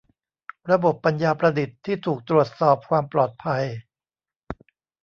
[0.71, 3.63] ระบบปัญญาประดิษฐ์ที่ถูกตรวจสอบความปลอดภัย